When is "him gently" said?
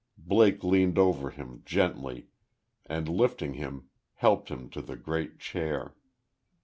1.29-2.25